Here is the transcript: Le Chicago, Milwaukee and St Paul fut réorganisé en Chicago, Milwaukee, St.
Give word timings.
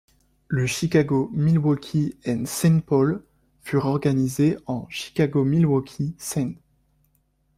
Le 0.47 0.65
Chicago, 0.65 1.29
Milwaukee 1.31 2.17
and 2.25 2.47
St 2.47 2.83
Paul 2.83 3.19
fut 3.61 3.77
réorganisé 3.77 4.57
en 4.65 4.87
Chicago, 4.89 5.43
Milwaukee, 5.43 6.15
St. 6.17 6.57